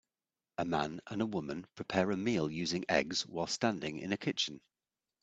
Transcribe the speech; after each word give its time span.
A 0.57 0.65
man 0.65 0.99
and 1.11 1.21
a 1.21 1.27
woman 1.27 1.67
prepare 1.75 2.09
a 2.09 2.17
meal 2.17 2.49
using 2.49 2.85
eggs 2.89 3.23
while 3.27 3.45
standing 3.45 3.99
in 3.99 4.11
a 4.13 4.17
kitchen. 4.17 4.59